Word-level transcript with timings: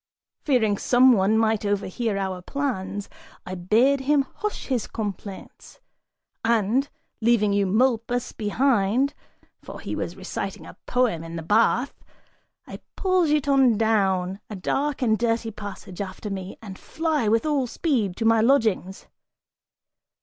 Fearing 0.39 0.79
some 0.79 1.11
one 1.13 1.37
might 1.37 1.63
overhear 1.63 2.17
our 2.17 2.41
plans, 2.41 3.07
I 3.45 3.53
bade 3.53 3.99
him 3.99 4.23
hush 4.37 4.65
his 4.65 4.87
complaints 4.87 5.79
and, 6.43 6.89
leaving 7.21 7.53
Eumolpus 7.53 8.31
behind 8.31 9.13
for 9.61 9.79
he 9.79 9.95
was 9.95 10.17
reciting 10.17 10.65
a 10.65 10.75
poem 10.87 11.23
in 11.23 11.35
the 11.35 11.43
bath 11.43 11.93
I 12.65 12.79
pull 12.95 13.27
Giton 13.27 13.77
down 13.77 14.39
a 14.49 14.55
dark 14.55 15.03
and 15.03 15.19
dirty 15.19 15.51
passage, 15.51 16.01
after 16.01 16.31
me, 16.31 16.57
and 16.63 16.79
fly 16.79 17.27
with 17.27 17.45
all 17.45 17.67
speed 17.67 18.15
to 18.17 18.25
my 18.25 18.41
lodgings. 18.41 19.05